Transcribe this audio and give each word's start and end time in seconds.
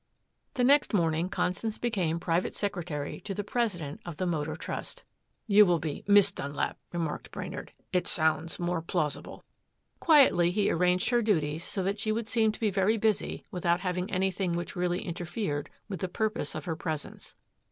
The 0.55 0.63
next 0.63 0.95
morning 0.95 1.29
Constance 1.29 1.77
became 1.77 2.19
private 2.19 2.55
secretary 2.55 3.19
to 3.19 3.35
the 3.35 3.43
president 3.43 4.01
of 4.03 4.17
the 4.17 4.25
Motor 4.25 4.55
Trust. 4.55 5.03
"You 5.45 5.63
will 5.63 5.77
be 5.77 6.03
'Miss' 6.07 6.31
Dunlap," 6.31 6.79
remarked 6.91 7.29
Brainard. 7.29 7.71
"It 7.93 8.07
sounds 8.07 8.57
more 8.57 8.81
plausible." 8.81 9.43
Quietly 9.99 10.49
he 10.49 10.71
arranged 10.71 11.11
her 11.11 11.21
duties 11.21 11.63
so 11.63 11.83
that 11.83 11.99
she 11.99 12.11
would 12.11 12.27
seem 12.27 12.51
to 12.51 12.59
be 12.59 12.71
very 12.71 12.97
busy 12.97 13.45
without 13.51 13.81
having 13.81 14.09
anything 14.11 14.53
which 14.53 14.75
really 14.75 15.03
interfered 15.05 15.69
with 15.87 15.99
the 15.99 16.07
purpose 16.09 16.55
of 16.55 16.65
her 16.65 16.75
presence. 16.75 17.35